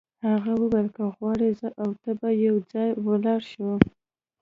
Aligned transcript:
هغه 0.29 0.51
وویل 0.61 0.87
که 0.95 1.03
غواړې 1.15 1.49
زه 1.59 1.67
او 1.81 1.89
ته 2.01 2.11
به 2.19 2.29
یو 2.45 2.55
ځای 2.71 2.89
ولاړ 3.05 3.39
شو. 3.51 3.69